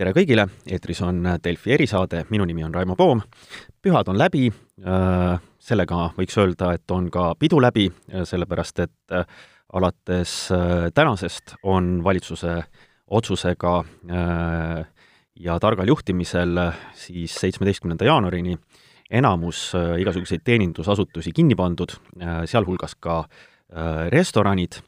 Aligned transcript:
tere 0.00 0.14
kõigile, 0.16 0.46
eetris 0.64 1.02
on 1.04 1.18
Delfi 1.44 1.74
erisaade, 1.74 2.22
minu 2.32 2.46
nimi 2.48 2.64
on 2.64 2.72
Raimo 2.72 2.94
Poom. 2.96 3.20
pühad 3.84 4.08
on 4.08 4.16
läbi, 4.16 4.46
äh, 4.48 5.40
sellega 5.60 6.06
võiks 6.16 6.38
öelda, 6.40 6.72
et 6.72 6.90
on 6.90 7.10
ka 7.10 7.34
pidu 7.36 7.60
läbi, 7.60 7.90
äh, 8.08 8.24
sellepärast 8.24 8.78
et 8.80 9.12
äh, 9.12 9.26
alates 9.74 10.48
tänasest 10.94 11.54
on 11.62 12.02
valitsuse 12.02 12.62
otsusega 13.06 13.84
ja 15.36 15.58
targal 15.60 15.86
juhtimisel 15.86 16.58
siis 16.94 17.34
seitsmeteistkümnenda 17.34 18.04
jaanuarini 18.04 18.56
enamus 19.10 19.72
igasuguseid 19.98 20.42
teenindusasutusi 20.42 21.30
kinni 21.32 21.54
pandud, 21.54 21.94
sealhulgas 22.50 22.96
ka 22.98 23.22
restoranid 24.10 24.80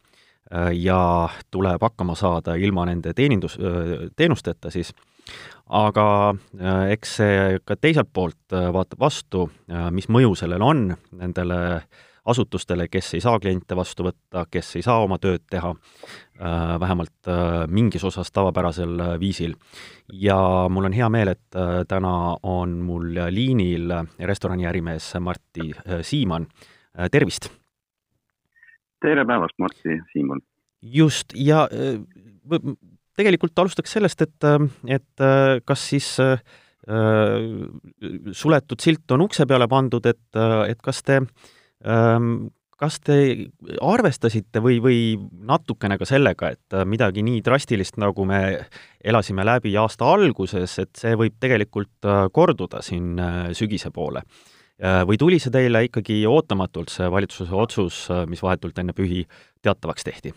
ja 0.74 1.28
tuleb 1.50 1.82
hakkama 1.82 2.14
saada 2.18 2.54
ilma 2.60 2.86
nende 2.88 3.14
teenindus, 3.16 3.56
äh, 3.56 4.08
teenusteta 4.16 4.70
siis, 4.70 4.92
aga 5.68 6.06
äh, 6.60 6.92
eks 6.96 7.16
see 7.20 7.58
ka 7.64 7.76
teiselt 7.80 8.12
poolt 8.12 8.52
vaatab 8.52 9.00
vastu, 9.00 9.48
mis 9.90 10.10
mõju 10.12 10.34
sellel 10.36 10.62
on 10.62 10.88
nendele 11.18 11.60
asutustele, 12.28 12.86
kes 12.86 13.14
ei 13.16 13.22
saa 13.24 13.40
kliente 13.42 13.74
vastu 13.74 14.04
võtta, 14.06 14.44
kes 14.50 14.76
ei 14.78 14.84
saa 14.86 15.00
oma 15.02 15.16
tööd 15.18 15.42
teha, 15.50 15.72
vähemalt 16.78 17.30
mingis 17.66 18.04
osas 18.06 18.30
tavapärasel 18.30 19.18
viisil. 19.18 19.56
ja 20.12 20.68
mul 20.70 20.86
on 20.86 20.94
hea 20.94 21.08
meel, 21.08 21.32
et 21.34 21.58
täna 21.88 22.36
on 22.42 22.76
mul 22.86 23.18
liinil 23.30 23.90
restorani 24.18 24.66
ärimees 24.70 25.14
Martti 25.18 25.72
Siimann, 26.02 26.46
tervist! 27.10 27.50
Tere 29.02 29.26
päevast, 29.28 29.58
Martti 29.62 29.98
Siimon! 30.12 30.42
just, 30.82 31.34
ja 31.38 31.66
tegelikult 33.16 33.58
alustaks 33.62 33.92
sellest, 33.94 34.24
et, 34.24 34.48
et 34.90 35.24
kas 35.68 35.84
siis 35.92 36.08
suletud 38.42 38.82
silt 38.82 39.14
on 39.14 39.22
ukse 39.28 39.46
peale 39.46 39.68
pandud, 39.70 40.06
et, 40.10 40.40
et 40.66 40.80
kas 40.82 41.02
te, 41.06 41.20
kas 42.82 42.98
te 43.06 43.18
arvestasite 43.78 44.62
või, 44.64 44.80
või 44.82 44.98
natukene 45.46 46.00
ka 46.00 46.08
sellega, 46.08 46.50
et 46.56 46.78
midagi 46.90 47.22
nii 47.22 47.44
drastilist, 47.46 48.00
nagu 48.02 48.26
me 48.26 48.42
elasime 48.98 49.46
läbi 49.46 49.76
aasta 49.78 50.10
alguses, 50.16 50.74
et 50.82 50.98
see 50.98 51.14
võib 51.18 51.38
tegelikult 51.42 52.10
korduda 52.34 52.82
siin 52.82 53.14
sügise 53.54 53.94
poole? 53.94 54.26
Äh, 54.80 55.02
või 55.06 55.18
tuli 55.20 55.38
see 55.42 55.52
teile 55.52 55.84
ikkagi 55.86 56.22
ootamatult, 56.26 56.90
see 56.90 57.10
valitsuse 57.12 57.52
otsus, 57.54 58.06
äh, 58.10 58.24
mis 58.30 58.40
vahetult 58.42 58.78
enne 58.80 58.96
pühi 58.96 59.26
teatavaks 59.62 60.08
tehti? 60.08 60.34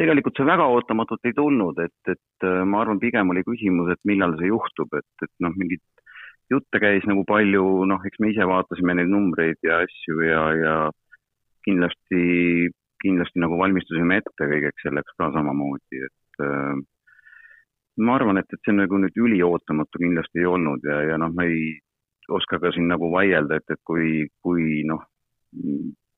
tegelikult 0.00 0.38
see 0.38 0.46
väga 0.48 0.64
ootamatult 0.72 1.26
ei 1.28 1.34
tulnud, 1.36 1.80
et, 1.84 2.08
et 2.08 2.46
äh, 2.48 2.62
ma 2.64 2.80
arvan, 2.80 3.00
pigem 3.02 3.32
oli 3.34 3.42
küsimus, 3.44 3.90
et 3.92 4.00
millal 4.08 4.32
see 4.38 4.48
juhtub, 4.48 4.94
et, 4.96 5.24
et 5.26 5.32
noh, 5.44 5.52
mingit 5.60 5.82
jutte 6.50 6.80
käis 6.82 7.04
nagu 7.08 7.24
palju, 7.28 7.64
noh, 7.90 8.00
eks 8.08 8.22
me 8.22 8.30
ise 8.32 8.46
vaatasime 8.48 8.96
neid 8.96 9.10
numbreid 9.12 9.60
ja 9.66 9.82
asju 9.84 10.22
ja, 10.24 10.44
ja 10.56 10.76
kindlasti, 11.66 12.70
kindlasti 13.04 13.42
nagu 13.44 13.58
valmistusime 13.60 14.22
ette 14.22 14.48
kõigeks 14.54 14.86
selleks 14.86 15.18
ka 15.20 15.28
samamoodi, 15.36 16.00
et 16.08 16.46
äh, 16.46 16.80
ma 17.98 18.14
arvan, 18.16 18.38
et, 18.40 18.48
et 18.52 18.60
see 18.64 18.74
nagu 18.76 18.98
nüüd 19.00 19.16
üliootamatu 19.18 20.00
kindlasti 20.02 20.42
ei 20.42 20.48
olnud 20.48 20.84
ja, 20.86 21.00
ja 21.10 21.18
noh, 21.20 21.32
ma 21.34 21.46
ei 21.48 21.74
oska 22.30 22.60
ka 22.62 22.70
siin 22.74 22.88
nagu 22.90 23.10
vaielda, 23.12 23.58
et, 23.58 23.74
et 23.74 23.80
kui, 23.86 24.28
kui 24.44 24.82
noh, 24.86 25.02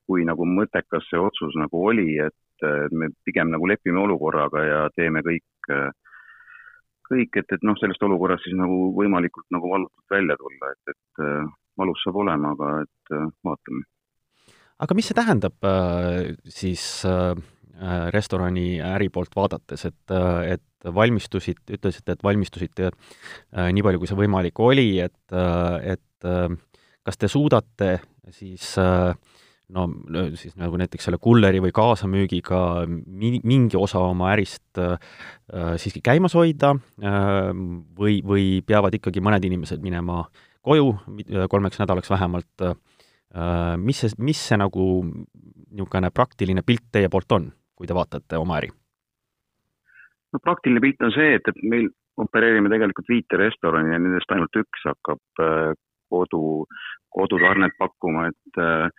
kui 0.07 0.25
nagu 0.27 0.45
mõttekas 0.45 1.07
see 1.09 1.19
otsus 1.19 1.55
nagu 1.57 1.85
oli, 1.89 2.19
et 2.21 2.67
me 2.93 3.09
pigem 3.25 3.49
nagu 3.51 3.67
lepime 3.67 3.99
olukorraga 4.03 4.63
ja 4.63 4.81
teeme 4.95 5.23
kõik, 5.25 5.71
kõik, 7.09 7.41
et, 7.41 7.55
et 7.57 7.65
noh, 7.65 7.77
sellest 7.81 8.03
olukorrast 8.05 8.45
siis 8.47 8.57
nagu 8.59 8.91
võimalikult 8.95 9.49
nagu 9.55 9.71
valutult 9.73 10.13
välja 10.13 10.37
tulla, 10.39 10.71
et, 10.75 10.93
et 10.93 11.25
valus 11.81 12.05
saab 12.05 12.21
olema, 12.21 12.53
aga 12.53 12.75
et 12.85 13.17
vaatame. 13.43 13.83
aga 14.85 14.95
mis 14.97 15.09
see 15.09 15.17
tähendab 15.17 15.69
siis 16.61 16.85
restorani 18.13 18.77
äri 18.85 19.09
poolt 19.09 19.33
vaadates, 19.35 19.85
et, 19.89 20.13
et 20.45 20.93
valmistusid, 20.93 21.63
ütlesite, 21.73 22.13
et 22.13 22.23
valmistusite 22.23 22.89
äh, 22.89 23.69
nii 23.73 23.85
palju, 23.85 24.01
kui 24.01 24.09
see 24.11 24.19
võimalik 24.19 24.59
oli, 24.61 24.89
et, 25.01 25.21
äh, 25.33 25.95
et 25.95 26.27
äh, 26.29 26.51
kas 27.03 27.17
te 27.17 27.31
suudate 27.31 27.95
siis 28.31 28.75
no 29.73 29.85
siis 30.37 30.55
nagu 30.59 30.77
näiteks 30.79 31.07
selle 31.07 31.19
kulleri 31.21 31.61
või 31.63 31.73
kaasamüügiga 31.75 32.59
mi-, 32.89 33.41
mingi 33.43 33.79
osa 33.79 34.01
oma 34.05 34.31
ärist 34.33 34.79
äh, 34.81 34.97
siiski 35.81 36.03
käimas 36.03 36.35
hoida 36.37 36.73
äh, 36.75 37.51
või, 37.97 38.19
või 38.25 38.47
peavad 38.65 38.95
ikkagi 38.99 39.23
mõned 39.23 39.45
inimesed 39.47 39.83
minema 39.83 40.23
koju 40.63 40.93
kolmeks 41.51 41.81
nädalaks 41.81 42.11
vähemalt 42.13 42.67
äh,, 42.67 42.75
mis 43.79 44.03
see, 44.03 44.13
mis 44.23 44.39
see 44.39 44.59
nagu 44.61 44.87
niisugune 45.73 46.11
praktiline 46.13 46.61
pilt 46.65 46.85
teie 46.93 47.09
poolt 47.09 47.33
on, 47.33 47.49
kui 47.75 47.89
te 47.89 47.97
vaatate 47.97 48.39
oma 48.39 48.59
äri? 48.61 48.71
no 50.33 50.41
praktiline 50.41 50.81
pilt 50.81 51.03
on 51.05 51.13
see, 51.13 51.35
et, 51.37 51.49
et 51.49 51.65
meil 51.69 51.89
opereerime 52.21 52.69
tegelikult 52.69 53.09
viite 53.09 53.37
restorani 53.39 53.93
ja 53.93 53.99
nendest 54.01 54.31
ainult 54.33 54.61
üks 54.61 54.87
hakkab 54.89 55.43
äh, 55.43 55.73
kodu, 56.13 56.65
kodutarnet 57.13 57.77
pakkuma, 57.81 58.27
et 58.29 58.61
äh, 58.61 58.89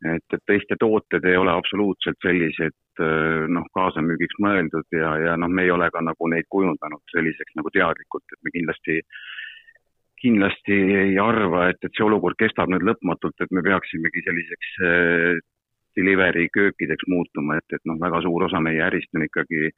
et, 0.00 0.24
et 0.32 0.42
teiste 0.48 0.76
tooted 0.80 1.24
ei 1.28 1.36
ole 1.36 1.52
absoluutselt 1.52 2.16
sellised 2.24 3.02
äh, 3.04 3.44
noh, 3.52 3.66
kaasamüügiks 3.76 4.40
mõeldud 4.40 4.96
ja, 4.96 5.12
ja 5.26 5.36
noh, 5.40 5.52
me 5.52 5.66
ei 5.66 5.74
ole 5.74 5.90
ka 5.92 6.00
nagu 6.04 6.30
neid 6.32 6.48
kujundanud 6.48 7.02
selliseks 7.12 7.56
nagu 7.58 7.72
teadlikult, 7.74 8.24
et 8.32 8.40
me 8.46 8.54
kindlasti, 8.54 8.96
kindlasti 10.22 10.78
ei 11.04 11.18
arva, 11.20 11.68
et, 11.72 11.80
et 11.84 11.92
see 11.96 12.06
olukord 12.06 12.38
kestab 12.40 12.72
nüüd 12.72 12.86
lõpmatult, 12.88 13.36
et 13.44 13.52
me 13.52 13.64
peaksimegi 13.66 14.24
selliseks 14.24 14.72
delivery 15.98 16.48
köökideks 16.54 17.08
muutuma, 17.10 17.58
et, 17.60 17.76
et 17.76 17.82
noh, 17.88 17.98
väga 18.00 18.22
suur 18.26 18.46
osa 18.46 18.60
meie 18.62 18.82
ärist 18.86 19.14
on 19.16 19.26
ikkagi 19.26 19.70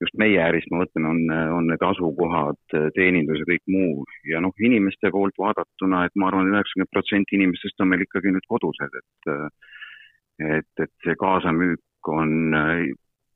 just 0.00 0.16
meie 0.20 0.38
ärist 0.40 0.70
ma 0.72 0.80
mõtlen, 0.80 1.06
on, 1.10 1.18
on 1.58 1.66
need 1.68 1.82
asukohad, 1.84 2.60
teenindus 2.96 3.42
ja 3.42 3.48
kõik 3.50 3.66
muu. 3.68 4.06
Ja 4.30 4.40
noh, 4.40 4.54
inimeste 4.64 5.10
poolt 5.12 5.36
vaadatuna, 5.40 6.06
et 6.06 6.16
ma 6.16 6.30
arvan, 6.30 6.48
üheksakümmend 6.54 6.92
protsenti 6.94 7.36
inimestest 7.36 7.84
on 7.84 7.92
meil 7.92 8.06
ikkagi 8.06 8.32
nüüd 8.32 8.48
kodused, 8.48 8.96
et 9.02 9.34
et, 10.40 10.72
et 10.80 10.92
see 11.04 11.12
kaasamüük 11.20 12.08
on, 12.08 12.56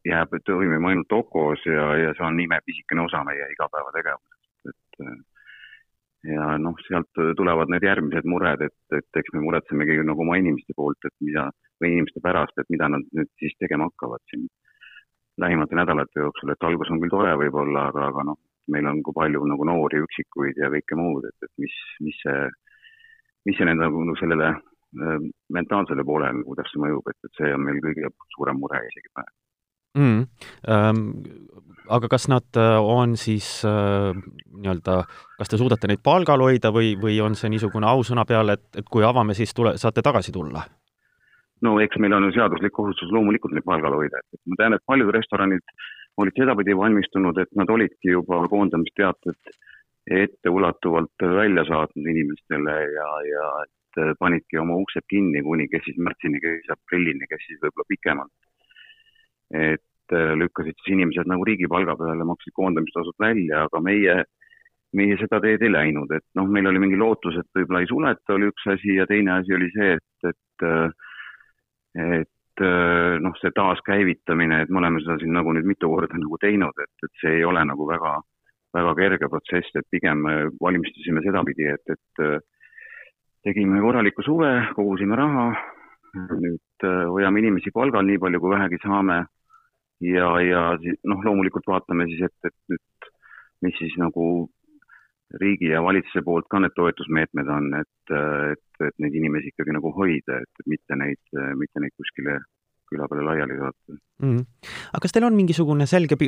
jääb 0.09 0.33
toimima 0.49 0.89
ainult 0.89 1.13
Okos 1.13 1.67
ja, 1.69 1.91
ja 2.01 2.15
see 2.17 2.25
on 2.25 2.41
imepisikene 2.41 3.05
osa 3.05 3.21
meie 3.29 3.45
igapäevategevusest, 3.53 4.73
et 4.73 6.33
ja 6.33 6.55
noh, 6.61 6.81
sealt 6.89 7.23
tulevad 7.37 7.73
need 7.73 7.85
järgmised 7.85 8.29
mured, 8.29 8.65
et, 8.65 8.97
et 8.97 9.21
eks 9.21 9.35
me 9.37 9.45
muretsemegi 9.45 10.01
nagu 10.09 10.25
oma 10.25 10.39
inimeste 10.41 10.77
poolt, 10.77 11.01
et 11.05 11.15
mida, 11.25 11.51
või 11.83 11.95
inimeste 11.95 12.23
pärast, 12.25 12.59
et 12.59 12.71
mida 12.73 12.89
nad 12.93 13.07
nüüd 13.17 13.31
siis 13.41 13.55
tegema 13.61 13.89
hakkavad 13.91 14.23
siin 14.31 14.47
lähimate 15.43 15.75
nädalate 15.75 16.23
jooksul, 16.23 16.53
et 16.53 16.67
algus 16.67 16.91
on 16.95 17.01
küll 17.03 17.13
tore 17.13 17.33
võib-olla, 17.39 17.89
aga, 17.91 18.11
aga 18.13 18.27
noh, 18.31 18.39
meil 18.71 18.87
on 18.89 19.01
ka 19.05 19.15
palju 19.17 19.43
nagu 19.51 19.67
noori 19.69 20.03
üksikuid 20.05 20.61
ja 20.61 20.71
kõike 20.73 20.99
muud, 20.99 21.27
et, 21.29 21.37
et 21.43 21.53
mis, 21.61 21.75
mis 22.07 22.21
see, 22.23 22.45
mis 23.49 23.59
see 23.59 23.69
nende 23.69 23.89
nagu 23.89 24.19
sellele 24.21 24.53
äh, 24.55 25.27
mentaalsele 25.59 26.07
poolele, 26.07 26.45
kuidas 26.47 26.71
see 26.73 26.85
mõjub, 26.85 27.11
et, 27.11 27.19
et 27.27 27.41
see 27.41 27.51
on 27.55 27.67
meil 27.67 27.83
kõige 27.85 28.13
suurem 28.37 28.63
mure 28.63 28.85
isegi 28.91 29.11
praegu 29.13 29.35
mm,. 29.99 30.23
Ähm, 30.69 31.03
aga 31.93 32.09
kas 32.09 32.29
nad 32.31 32.57
äh, 32.57 32.79
on 32.79 33.19
siis 33.21 33.49
äh, 33.69 34.15
nii-öelda, 34.55 35.03
kas 35.39 35.51
te 35.51 35.61
suudate 35.61 35.91
neid 35.91 36.03
palgal 36.05 36.47
hoida 36.47 36.73
või, 36.75 36.95
või 37.01 37.19
on 37.25 37.37
see 37.39 37.51
niisugune 37.53 37.91
ausõna 37.91 38.25
peal, 38.29 38.55
et, 38.55 38.65
et 38.79 38.89
kui 38.89 39.05
avame, 39.05 39.37
siis 39.37 39.55
tule, 39.55 39.77
saate 39.83 40.03
tagasi 40.03 40.33
tulla? 40.33 40.65
No 41.65 41.75
eks 41.83 42.01
meil 42.03 42.15
on 42.17 42.29
ju 42.29 42.37
seaduslik 42.39 42.75
kohustus 42.77 43.13
loomulikult 43.15 43.55
neid 43.57 43.67
palgal 43.67 43.97
hoida, 43.99 44.21
et 44.21 44.41
ma 44.51 44.61
tean, 44.61 44.77
et 44.77 44.87
paljud 44.87 45.13
restoranid 45.17 45.77
olid 46.23 46.37
sedapidi 46.39 46.77
valmistunud, 46.79 47.39
et 47.43 47.51
nad 47.59 47.71
olidki 47.71 48.13
juba 48.13 48.43
koondamisteated 48.51 49.55
etteulatuvalt 50.21 51.25
välja 51.39 51.65
saatnud 51.65 52.07
inimestele 52.13 52.75
ja, 52.93 53.09
ja 53.31 53.49
et 53.65 54.19
panidki 54.21 54.59
oma 54.61 54.77
uksed 54.83 55.07
kinni 55.09 55.43
kuni 55.43 55.69
kes 55.73 55.85
siis 55.87 55.99
märtsini, 56.03 56.41
kes 56.43 56.71
aprillini, 56.75 57.29
kes 57.31 57.47
siis 57.47 57.61
võib-olla 57.63 57.89
pikemalt. 57.89 58.33
et 59.55 60.15
lükkasid 60.41 60.77
siis 60.81 60.97
inimesed 60.97 61.29
nagu 61.31 61.45
riigipalga 61.47 61.95
peale, 61.97 62.27
maksid 62.29 62.53
koondamistasud 62.57 63.17
välja, 63.23 63.65
aga 63.65 63.81
meie, 63.81 64.17
meie 64.93 65.17
seda 65.21 65.41
teed 65.41 65.63
ei 65.65 65.73
läinud, 65.73 66.11
et 66.13 66.25
noh, 66.37 66.49
meil 66.51 66.69
oli 66.69 66.83
mingi 66.83 66.99
lootus, 67.01 67.39
et 67.41 67.49
võib-olla 67.57 67.85
ei 67.85 67.89
suleta, 67.89 68.35
oli 68.35 68.51
üks 68.53 68.67
asi 68.75 68.99
ja 68.99 69.07
teine 69.09 69.39
asi 69.39 69.55
oli 69.57 69.71
see, 69.73 69.95
et, 69.97 70.29
et 70.33 70.67
et 71.95 72.65
äh, 72.65 73.17
noh, 73.23 73.35
see 73.41 73.53
taaskäivitamine, 73.55 74.63
et 74.63 74.71
me 74.71 74.83
oleme 74.83 75.03
seda 75.03 75.19
siin 75.21 75.35
nagu 75.37 75.53
nüüd 75.55 75.69
mitu 75.69 75.91
korda 75.91 76.19
nagu 76.19 76.39
teinud, 76.43 76.81
et, 76.83 76.95
et 77.07 77.23
see 77.23 77.39
ei 77.41 77.45
ole 77.47 77.63
nagu 77.67 77.87
väga, 77.89 78.17
väga 78.75 78.95
kerge 78.99 79.31
protsess, 79.31 79.71
et 79.79 79.87
pigem 79.91 80.25
valmistusime 80.61 81.23
sedapidi, 81.25 81.71
et, 81.75 81.95
et 81.95 82.25
äh, 82.25 82.39
tegime 83.45 83.81
korraliku 83.85 84.25
suve, 84.27 84.51
kogusime 84.77 85.19
raha, 85.21 85.47
nüüd 86.15 86.87
äh, 86.87 87.05
hoiame 87.11 87.43
inimesi 87.43 87.75
palgal 87.75 88.07
nii 88.07 88.21
palju, 88.23 88.41
kui 88.43 88.55
vähegi 88.55 88.81
saame 88.83 89.25
ja, 90.05 90.29
ja 90.43 90.63
noh, 90.81 91.25
loomulikult 91.27 91.67
vaatame 91.69 92.07
siis, 92.11 92.27
et, 92.29 92.51
et 92.51 92.75
nüüd, 92.75 93.09
mis 93.65 93.77
siis 93.81 93.95
nagu 94.01 94.49
riigi 95.41 95.71
ja 95.73 95.83
valitsuse 95.83 96.23
poolt 96.27 96.47
ka 96.51 96.61
need 96.63 96.75
toetusmeetmed 96.77 97.49
on, 97.51 97.71
et, 97.81 98.15
et, 98.55 98.87
et 98.89 98.97
neid 99.03 99.17
inimesi 99.21 99.53
ikkagi 99.53 99.75
nagu 99.77 99.93
hoida, 99.97 100.41
et 100.45 100.69
mitte 100.71 100.99
neid, 101.01 101.23
mitte 101.59 101.83
neid 101.83 101.95
kuskile 101.99 102.39
küla 102.91 103.09
peale 103.11 103.27
laiali 103.27 103.59
saata 103.59 103.95
mm. 103.95 104.31
-hmm. 104.31 104.73
aga 104.93 105.03
kas 105.03 105.15
teil 105.15 105.29
on 105.29 105.37
mingisugune 105.37 105.87
selge, 105.91 106.19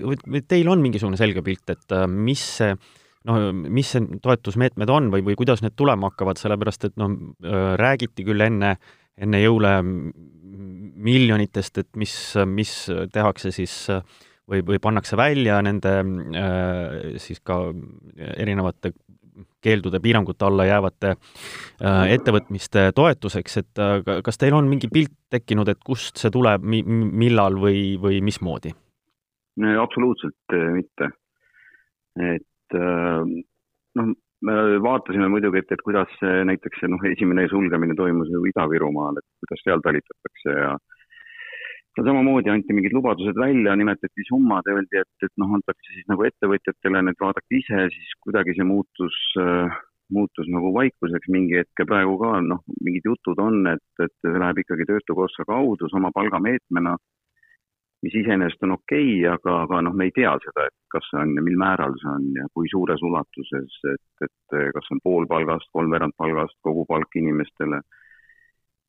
teil 0.48 0.68
on 0.68 0.84
mingisugune 0.84 1.18
selge 1.20 1.42
pilt, 1.42 1.70
et 1.70 1.92
äh, 1.92 2.06
mis 2.08 2.44
see 2.58 2.76
no 3.26 3.52
mis 3.52 3.90
see 3.92 4.20
toetusmeetmed 4.22 4.90
on 4.92 5.10
või, 5.10 5.24
või 5.26 5.34
kuidas 5.38 5.62
need 5.62 5.74
tulema 5.76 6.10
hakkavad, 6.12 6.38
sellepärast 6.38 6.88
et 6.90 6.96
noh, 7.00 7.16
äh, 7.42 7.74
räägiti 7.80 8.24
küll 8.26 8.40
enne, 8.40 8.76
enne 9.18 9.42
jõule 9.42 9.72
miljonitest, 11.06 11.78
et 11.78 11.88
mis, 11.96 12.14
mis 12.46 12.72
tehakse 13.12 13.50
siis 13.52 13.74
või, 14.50 14.62
või 14.66 14.78
pannakse 14.82 15.18
välja 15.18 15.58
nende 15.64 15.92
äh, 16.00 17.18
siis 17.22 17.42
ka 17.44 17.58
erinevate 18.16 18.92
keeldude, 19.60 20.00
piirangute 20.00 20.46
alla 20.46 20.64
jäävate 20.68 21.12
äh, 21.12 22.02
ettevõtmiste 22.14 22.88
toetuseks, 22.96 23.56
et 23.62 23.82
äh, 23.82 24.20
kas 24.24 24.40
teil 24.40 24.56
on 24.56 24.68
mingi 24.70 24.88
pilt 24.92 25.14
tekkinud, 25.32 25.68
et 25.68 25.82
kust 25.84 26.22
see 26.22 26.32
tuleb, 26.32 26.64
mi-, 26.64 26.84
millal 26.86 27.58
või, 27.60 27.96
või 28.00 28.22
mismoodi? 28.24 28.74
absoluutselt 29.56 30.52
mitte. 30.74 31.06
et 32.20 32.74
noh, 32.76 34.10
me 34.44 34.56
vaatasime 34.84 35.30
muidugi, 35.32 35.62
et, 35.62 35.72
et 35.72 35.80
kuidas 35.80 36.12
näiteks 36.20 36.84
noh, 36.92 37.00
esimene 37.08 37.46
sulgemine 37.48 37.96
toimus 37.96 38.28
ju 38.28 38.42
Ida-Virumaal, 38.50 39.16
et 39.16 39.24
kuidas 39.40 39.64
seal 39.64 39.80
talitatakse 39.86 40.58
ja 40.58 40.74
seal 41.96 42.08
samamoodi 42.10 42.52
anti 42.52 42.76
mingid 42.76 42.92
lubadused 42.92 43.38
välja, 43.40 43.74
nimetati 43.80 44.24
summad 44.28 44.68
öeldi, 44.68 45.00
et, 45.00 45.26
et 45.26 45.32
noh, 45.40 45.54
antakse 45.56 45.94
siis 45.94 46.06
nagu 46.12 46.26
ettevõtjatele, 46.28 47.02
need 47.08 47.20
vaadake 47.22 47.60
ise, 47.60 47.86
siis 47.94 48.14
kuidagi 48.24 48.56
see 48.58 48.68
muutus 48.68 49.16
äh, 49.40 49.78
muutus 50.12 50.46
nagu 50.52 50.70
vaikuseks 50.74 51.30
mingi 51.34 51.56
hetk 51.58 51.82
ja 51.82 51.88
praegu 51.88 52.14
ka 52.20 52.36
noh, 52.44 52.60
mingid 52.84 53.08
jutud 53.08 53.40
on, 53.42 53.64
et, 53.72 53.86
et 54.04 54.12
see 54.22 54.38
läheb 54.38 54.60
ikkagi 54.62 54.86
Töötukassa 54.86 55.46
kaudu 55.48 55.88
sama 55.90 56.12
palgameetmena 56.14 56.94
mis 58.04 58.14
iseenesest 58.20 58.62
on 58.62 58.76
okei 58.76 59.08
okay,, 59.18 59.26
aga, 59.32 59.54
aga 59.64 59.82
noh, 59.88 59.94
me 59.96 60.06
ei 60.08 60.14
tea 60.14 60.32
seda, 60.44 60.66
et 60.68 60.76
kas 60.92 61.06
see 61.10 61.20
on 61.22 61.34
ja 61.38 61.44
mil 61.44 61.56
määral 61.60 61.96
see 62.02 62.10
on 62.12 62.26
ja 62.38 62.46
kui 62.54 62.68
suures 62.70 63.02
ulatuses, 63.08 63.78
et, 63.92 64.26
et 64.26 64.58
kas 64.76 64.90
on 64.94 65.02
pool 65.04 65.28
palgast, 65.30 65.70
kolmveerand 65.76 66.14
palgast, 66.20 66.58
kogu 66.66 66.84
palk 66.88 67.18
inimestele. 67.18 67.80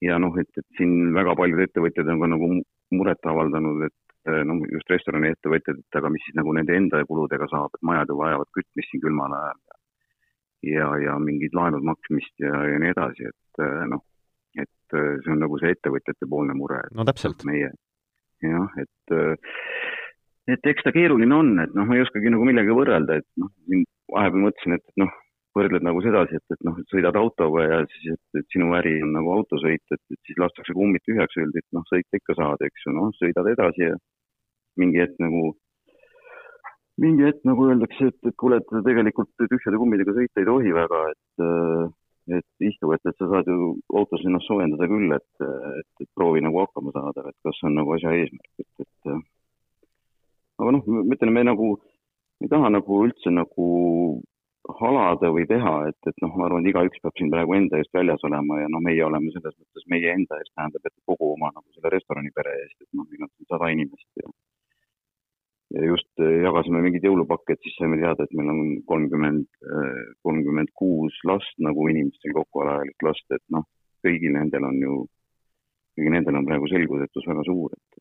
ja 0.06 0.20
noh, 0.22 0.36
et, 0.38 0.52
et 0.62 0.68
siin 0.78 1.14
väga 1.16 1.34
paljud 1.40 1.64
ettevõtjad 1.64 2.12
on 2.14 2.20
ka 2.22 2.28
nagu 2.36 2.50
muret 2.96 3.32
avaldanud, 3.32 3.88
et 3.88 4.34
noh, 4.48 4.62
just 4.72 4.92
restorani-ettevõtjad, 4.92 5.80
et 5.80 6.00
aga 6.00 6.12
mis 6.12 6.24
siis 6.28 6.36
nagu 6.40 6.54
nende 6.56 6.76
enda 6.76 7.04
kuludega 7.08 7.48
saab, 7.52 7.76
et 7.76 7.88
majad 7.88 8.12
ju 8.12 8.20
vajavad 8.20 8.52
kütmist 8.56 8.92
siin 8.92 9.04
külmal 9.04 9.36
ajal. 9.40 9.60
ja, 10.68 10.88
ja 11.04 11.18
mingid 11.22 11.56
laenud 11.56 11.86
maksmist 11.86 12.34
ja, 12.44 12.54
ja 12.72 12.80
nii 12.82 12.94
edasi, 12.96 13.30
et 13.30 13.66
noh, 13.92 14.04
et 14.58 14.96
see 14.98 15.34
on 15.34 15.44
nagu 15.44 15.60
see 15.62 15.72
ettevõtjate 15.76 16.28
poolne 16.30 16.56
mure. 16.58 16.82
no 16.92 17.06
täpselt. 17.08 17.46
meie 17.48 17.72
jah, 18.44 18.74
et, 18.82 19.16
et 20.54 20.72
eks 20.72 20.86
ta 20.86 20.94
keeruline 20.96 21.36
on, 21.36 21.54
et 21.64 21.74
noh, 21.78 21.88
ma 21.88 21.98
ei 21.98 22.04
oskagi 22.06 22.32
nagu 22.34 22.46
millegagi 22.48 22.76
võrrelda, 22.78 23.20
et 23.22 23.28
noh, 23.42 23.52
vahepeal 24.14 24.44
mõtlesin, 24.48 24.78
et 24.78 25.02
noh, 25.02 25.14
võrdled 25.58 25.86
nagu 25.86 26.02
sedasi, 26.06 26.40
et, 26.40 26.56
et 26.56 26.66
noh, 26.68 26.80
sõidad 26.92 27.18
autoga 27.20 27.66
ja 27.66 27.80
siis, 27.92 28.16
et, 28.16 28.42
et 28.42 28.50
sinu 28.54 28.72
äri 28.78 28.98
on 29.06 29.14
nagu 29.18 29.34
autosõit, 29.38 29.84
et, 29.94 30.04
et 30.14 30.20
siis 30.30 30.40
lastakse 30.42 30.76
kummid 30.78 31.04
tühjaks, 31.08 31.40
öeldi, 31.42 31.64
et 31.64 31.78
noh, 31.78 31.86
sõita 31.90 32.22
ikka 32.22 32.38
saad, 32.40 32.66
eks 32.68 32.88
ju, 32.88 32.96
noh, 32.98 33.14
sõidad 33.20 33.52
edasi 33.54 33.88
ja 33.90 33.96
mingi 34.82 35.02
hetk 35.04 35.22
nagu, 35.24 35.44
mingi 37.02 37.28
hetk 37.28 37.46
nagu 37.50 37.70
öeldakse, 37.70 38.12
et, 38.12 38.20
et 38.30 38.38
kuule, 38.40 38.62
et 38.62 38.76
tegelikult 38.90 39.34
tühjade 39.44 39.82
kummidega 39.82 40.18
sõita 40.18 40.44
ei 40.44 40.50
tohi 40.50 40.76
väga, 40.78 41.06
et 41.14 41.48
äh, 41.48 41.88
et 42.28 42.66
istu, 42.68 42.90
et, 42.92 43.04
et 43.08 43.16
sa 43.16 43.28
saad 43.32 43.48
ju 43.48 43.70
autos 43.96 44.24
ennast 44.28 44.50
soojendada 44.50 44.88
küll, 44.92 45.12
et, 45.16 45.28
et, 45.80 45.92
et 46.04 46.10
proovi 46.16 46.42
nagu 46.44 46.60
hakkama 46.60 46.92
saada, 46.96 47.24
et 47.30 47.38
kas 47.46 47.56
see 47.56 47.70
on 47.70 47.78
nagu 47.80 47.94
asja 47.96 48.12
eesmärk, 48.18 48.50
et, 48.64 48.84
et 48.84 49.12
aga 50.62 50.74
noh, 50.76 50.90
ma 50.98 51.16
ütlen, 51.16 51.34
me 51.34 51.46
nagu, 51.48 51.70
ei 52.44 52.52
taha 52.52 52.72
nagu 52.74 53.00
üldse 53.06 53.32
nagu 53.34 53.68
halada 54.82 55.32
või 55.34 55.46
teha, 55.50 55.74
et, 55.92 56.00
et 56.10 56.20
noh, 56.24 56.34
ma 56.38 56.48
arvan, 56.48 56.66
et 56.66 56.72
igaüks 56.72 57.02
peab 57.04 57.16
siin 57.18 57.32
praegu 57.34 57.56
enda 57.58 57.80
eest 57.80 57.94
väljas 57.96 58.24
olema 58.28 58.60
ja 58.62 58.68
noh, 58.74 58.84
meie 58.84 59.04
oleme 59.06 59.32
selles 59.34 59.56
mõttes 59.56 59.88
meie 59.94 60.14
enda 60.14 60.40
eest, 60.42 60.54
tähendab, 60.56 60.86
et 60.86 60.96
kogu 61.10 61.34
oma 61.34 61.52
nagu 61.54 61.66
selle 61.76 61.94
restoranipere 61.94 62.54
eest, 62.64 62.78
et 62.82 62.92
noh, 62.92 63.08
meil 63.10 63.26
on 63.28 63.34
siin 63.34 63.50
sada 63.54 63.72
inimest 63.74 64.22
ja 64.24 64.30
ja 65.76 65.84
just 65.84 66.24
äh, 66.24 66.40
jagasime 66.46 66.82
mingeid 66.84 67.04
jõulupakke, 67.04 67.56
et 67.56 67.66
siis 67.66 67.76
saime 67.80 68.00
teada, 68.00 68.24
et 68.24 68.36
meil 68.40 68.52
on 68.54 68.62
kolmkümmend, 68.88 69.48
äh, 69.68 70.04
kolmkümmend 70.24 70.72
kuus 70.80 71.18
last 71.28 71.58
nagu 71.64 71.90
inimestel 71.92 72.36
kokku 72.38 72.64
alaealist 72.64 73.04
last, 73.04 73.26
et 73.36 73.44
noh, 73.54 73.66
kõigil 74.06 74.36
nendel 74.38 74.68
on 74.70 74.78
ju, 74.80 75.00
kõigil 75.98 76.16
nendel 76.16 76.40
on 76.40 76.48
praegu 76.48 76.70
selgusetus 76.72 77.28
väga 77.28 77.44
suur, 77.50 77.76
et 77.76 77.97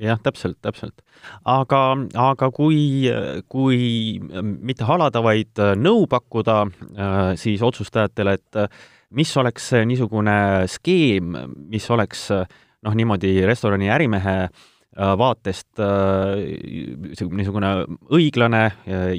jah, 0.00 0.20
täpselt, 0.22 0.58
täpselt. 0.64 1.02
aga, 1.44 1.80
aga 2.26 2.50
kui, 2.54 3.08
kui 3.48 3.80
mitte 4.42 4.86
halada, 4.88 5.22
vaid 5.24 5.62
nõu 5.80 6.06
pakkuda 6.10 6.62
siis 7.40 7.64
otsustajatele, 7.64 8.36
et 8.38 8.62
mis 9.16 9.34
oleks 9.36 9.72
niisugune 9.86 10.38
skeem, 10.70 11.36
mis 11.70 11.90
oleks 11.90 12.28
noh, 12.32 12.96
niimoodi 12.96 13.38
restorani 13.46 13.92
ärimehe 13.92 14.38
äh, 14.46 14.64
Äh, 14.96 15.12
vaatest 15.20 15.76
äh, 15.84 16.38
niisugune 17.36 17.70
õiglane 18.16 18.62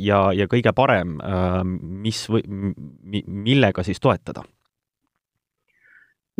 ja, 0.02 0.22
ja 0.34 0.48
kõige 0.50 0.72
parem, 0.74 1.20
äh, 1.22 1.60
mis 2.08 2.24
või 2.34 2.42
millega 3.46 3.86
siis 3.86 4.02
toetada? 4.02 4.42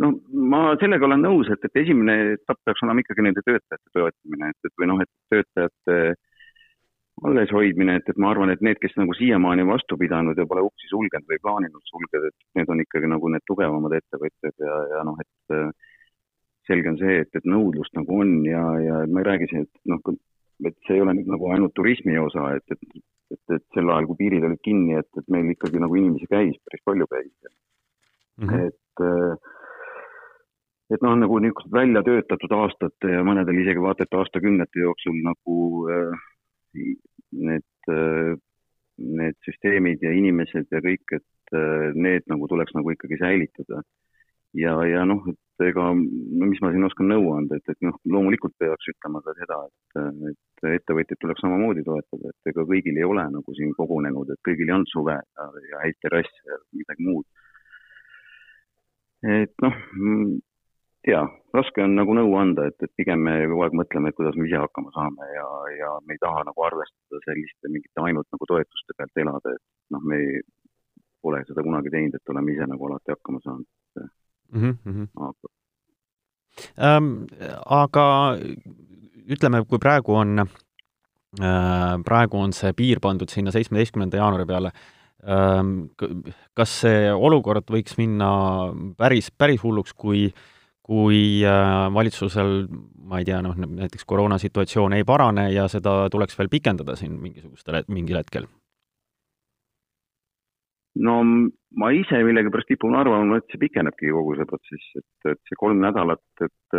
No 0.02 0.12
ma 0.52 0.62
sellega 0.80 1.06
olen 1.08 1.24
nõus, 1.26 1.50
et, 1.52 1.64
et 1.68 1.82
esimene 1.82 2.16
etapp 2.36 2.60
peaks 2.66 2.84
olema 2.86 3.02
ikkagi 3.02 3.24
nende 3.26 3.44
töötajate 3.44 3.94
toetamine, 3.96 4.50
et, 4.52 4.68
et 4.68 4.80
või 4.80 4.90
noh, 4.92 5.02
et 5.04 5.12
töötajate 5.34 5.98
alleshoidmine, 7.28 7.96
et, 7.98 8.10
et 8.12 8.20
ma 8.22 8.30
arvan, 8.30 8.52
et 8.52 8.62
need, 8.62 8.78
kes 8.78 8.94
nagu 8.98 9.14
siiamaani 9.18 9.64
vastu 9.66 9.98
pidanud 9.98 10.38
ja 10.38 10.46
pole 10.46 10.62
uksi 10.68 10.90
sulgenud 10.90 11.26
või 11.26 11.40
plaaninud 11.42 11.90
sulgeda, 11.90 12.30
et 12.30 12.60
need 12.60 12.70
on 12.70 12.82
ikkagi 12.84 13.10
nagu 13.10 13.30
need 13.34 13.44
tugevamad 13.50 13.96
ettevõtjad 13.98 14.54
ja, 14.62 14.76
ja 14.94 15.04
noh, 15.08 15.18
et 15.24 15.58
selge 16.68 16.92
on 16.92 16.98
see, 17.00 17.20
et, 17.24 17.30
et 17.34 17.48
nõudlust 17.48 17.94
nagu 17.98 18.22
on 18.22 18.34
ja, 18.46 18.62
ja 18.84 19.02
ma 19.10 19.22
ei 19.22 19.28
räägi 19.32 19.50
siin, 19.50 19.66
et 19.66 19.90
noh, 19.90 20.14
et 20.68 20.76
see 20.86 20.98
ei 20.98 21.02
ole 21.04 21.16
nüüd 21.18 21.30
nagu 21.32 21.50
ainult 21.54 21.74
turismi 21.78 22.18
osa, 22.22 22.52
et, 22.58 22.76
et, 22.76 23.02
et, 23.34 23.44
et 23.56 23.66
sel 23.74 23.90
ajal, 23.90 24.10
kui 24.10 24.22
piirid 24.22 24.46
olid 24.46 24.62
kinni, 24.62 24.98
et, 25.00 25.10
et 25.18 25.30
meil 25.32 25.50
ikkagi 25.54 25.82
nagu 25.82 25.98
inimesi 25.98 26.28
käis, 26.30 26.58
päris 26.68 26.84
palju 26.86 27.08
käis 27.10 27.32
mm. 28.38 28.46
-hmm. 28.46 28.68
et, 28.68 29.57
et 30.94 31.04
noh, 31.04 31.16
nagu 31.20 31.40
niisugused 31.42 31.72
välja 31.72 32.02
töötatud 32.06 32.54
aastate 32.56 33.12
ja 33.12 33.24
mõnedel 33.26 33.60
isegi 33.62 33.82
vaata 33.84 34.06
et 34.06 34.18
aastakümnete 34.20 34.84
jooksul 34.84 35.18
nagu 35.26 35.58
need, 37.48 37.92
need 39.20 39.38
süsteemid 39.44 40.04
ja 40.04 40.14
inimesed 40.16 40.72
ja 40.72 40.80
kõik, 40.84 41.18
et 41.18 41.56
need 41.96 42.24
nagu 42.28 42.48
tuleks 42.48 42.74
nagu 42.76 42.92
ikkagi 42.92 43.20
säilitada 43.20 43.82
ja, 44.56 44.74
ja 44.86 45.04
noh, 45.08 45.24
et 45.28 45.66
ega 45.68 45.88
no 45.92 46.48
mis 46.48 46.60
ma 46.62 46.70
siin 46.72 46.86
oskan 46.86 47.10
nõu 47.10 47.32
anda, 47.34 47.58
et, 47.58 47.72
et 47.72 47.80
noh, 47.84 47.96
loomulikult 48.08 48.54
peaks 48.60 48.90
ütlema 48.92 49.20
ka 49.24 49.34
seda, 49.38 49.58
et, 49.68 50.30
et 50.30 50.68
ettevõtjaid 50.78 51.20
tuleks 51.22 51.44
samamoodi 51.44 51.84
toetada, 51.86 52.32
et 52.32 52.52
ega 52.52 52.64
kõigil 52.68 53.00
ei 53.00 53.06
ole 53.06 53.26
nagu 53.34 53.56
siin 53.58 53.74
kogunenud, 53.76 54.32
et 54.32 54.42
kõigil 54.46 54.70
ei 54.70 54.76
olnud 54.78 54.92
suve 54.92 55.18
ja, 55.18 55.82
häid 55.84 55.98
terrasse 56.04 56.52
ja 56.52 56.60
midagi 56.80 57.08
muud. 57.08 57.26
et 59.26 59.64
noh, 59.64 59.80
tea, 61.08 61.24
raske 61.56 61.82
on 61.84 61.96
nagu 61.96 62.14
nõu 62.16 62.36
anda, 62.40 62.68
et, 62.68 62.76
et 62.84 62.92
pigem 63.00 63.22
me 63.24 63.34
kogu 63.48 63.64
aeg 63.66 63.76
mõtleme, 63.80 64.12
et 64.12 64.18
kuidas 64.18 64.36
me 64.36 64.46
ise 64.48 64.60
hakkama 64.60 64.92
saame 64.94 65.28
ja, 65.32 65.48
ja 65.78 65.90
me 66.04 66.16
ei 66.16 66.22
taha 66.22 66.44
nagu 66.48 66.64
arvestada 66.68 67.22
selliste 67.24 67.72
mingite 67.72 68.04
ainult 68.04 68.28
nagu 68.34 68.48
toetuste 68.52 68.96
pealt 68.98 69.22
elada, 69.24 69.56
et 69.56 69.94
noh, 69.94 70.04
me 70.04 70.20
ei, 70.22 70.40
pole 71.22 71.42
seda 71.48 71.64
kunagi 71.66 71.92
teinud, 71.94 72.16
et 72.18 72.32
oleme 72.34 72.54
ise 72.54 72.68
nagu 72.68 72.88
alati 72.88 73.14
hakkama 73.14 73.40
saanud 73.44 73.66
mm. 74.52 74.76
-hmm. 74.84 75.08
aga 75.28 75.48
ähm,. 76.78 77.14
aga 77.64 78.04
ütleme, 79.28 79.64
kui 79.68 79.78
praegu 79.78 80.14
on 80.14 80.38
äh,, 80.38 81.94
praegu 82.04 82.38
on 82.38 82.52
see 82.52 82.72
piir 82.72 83.00
pandud 83.00 83.28
sinna 83.28 83.50
seitsmeteistkümnenda 83.50 84.16
jaanuari 84.16 84.46
peale 84.46 84.72
ähm,, 85.24 85.90
kas 86.54 86.80
see 86.84 87.12
olukord 87.12 87.70
võiks 87.70 87.98
minna 87.98 88.30
päris, 88.96 89.30
päris 89.30 89.62
hulluks, 89.62 89.92
kui 89.94 90.32
kui 90.88 91.42
äh, 91.44 91.88
valitsusel, 91.92 92.62
ma 93.08 93.20
ei 93.20 93.26
tea, 93.28 93.42
noh, 93.44 93.56
näiteks 93.56 94.06
koroonasituatsioon 94.08 94.96
ei 94.96 95.04
parane 95.08 95.50
ja 95.52 95.66
seda 95.68 96.06
tuleks 96.12 96.38
veel 96.38 96.48
pikendada 96.52 96.96
siin 96.96 97.18
mingisugustel, 97.20 97.82
mingil 97.92 98.20
hetkel? 98.22 98.48
no 100.98 101.20
ma 101.78 101.92
ise 101.94 102.18
millegipärast 102.26 102.72
kipun 102.72 102.96
arvama, 102.98 103.36
et 103.38 103.52
see 103.52 103.60
pikenebki 103.60 104.10
kogu 104.10 104.34
see 104.34 104.48
protsess, 104.48 104.88
et, 104.98 105.30
et 105.30 105.38
see 105.46 105.58
kolm 105.60 105.78
nädalat, 105.84 106.24
et 106.42 106.78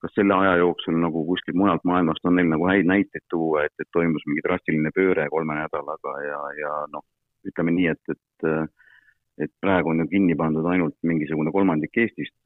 kas 0.00 0.14
selle 0.16 0.38
aja 0.38 0.54
jooksul 0.62 0.96
nagu 1.02 1.24
kuskilt 1.26 1.58
mujalt 1.58 1.84
maailmast 1.84 2.24
on 2.24 2.38
neil 2.38 2.48
nagu 2.48 2.64
häid 2.70 2.88
näiteid 2.88 3.26
tuua, 3.32 3.66
et, 3.66 3.74
et 3.82 3.90
toimus 3.92 4.24
mingi 4.30 4.44
drastiline 4.46 4.94
pööre 4.94 5.26
kolme 5.34 5.58
nädalaga 5.58 6.14
ja, 6.24 6.40
ja 6.62 6.72
noh, 6.94 7.04
ütleme 7.50 7.76
nii, 7.76 7.92
et, 7.92 8.16
et 8.16 8.72
et 9.36 9.52
praegu 9.60 9.92
on 9.92 10.00
ju 10.00 10.06
kinni 10.08 10.36
pandud 10.36 10.64
ainult 10.70 10.96
mingisugune 11.04 11.52
kolmandik 11.52 11.98
Eestist, 12.00 12.38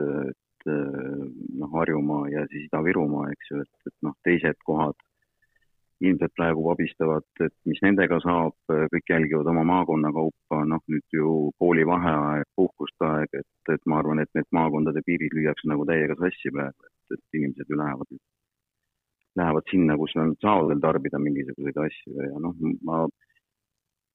et 0.61 1.57
noh, 1.61 1.71
Harjumaa 1.73 2.29
ja 2.33 2.47
siis 2.51 2.67
Ida-Virumaa, 2.69 3.31
eks 3.33 3.53
ju, 3.53 3.63
et, 3.65 3.87
et 3.89 3.97
noh, 4.07 4.17
teised 4.27 4.61
kohad 4.67 4.99
ilmselt 6.01 6.33
praegu 6.37 6.65
vabistavad, 6.65 7.27
et 7.45 7.55
mis 7.69 7.81
nendega 7.85 8.17
saab, 8.25 8.55
kõik 8.69 9.13
jälgivad 9.13 9.49
oma 9.53 9.65
maakonna 9.69 10.13
kaupa, 10.17 10.63
noh 10.69 10.81
nüüd 10.89 11.17
ju 11.17 11.33
koolivaheaeg, 11.61 12.49
puhkuste 12.57 13.05
aeg, 13.09 13.41
et, 13.43 13.73
et 13.75 13.83
ma 13.87 13.99
arvan, 14.01 14.23
et 14.23 14.31
need 14.37 14.49
maakondade 14.57 15.03
piirid 15.05 15.37
lüüakse 15.37 15.69
nagu 15.69 15.85
täiega 15.89 16.17
sassi 16.23 16.53
praegu, 16.57 16.89
et, 16.89 17.17
et 17.17 17.41
inimesed 17.41 17.69
ju 17.69 17.81
lähevad, 17.83 18.17
lähevad 19.43 19.69
sinna, 19.73 19.99
kus 20.01 20.17
nad 20.17 20.33
saavad 20.41 20.73
veel 20.73 20.81
tarbida 20.87 21.21
mingisuguseid 21.21 21.83
asju 21.85 22.31
ja 22.31 22.41
noh, 22.47 22.57
ma 22.89 23.05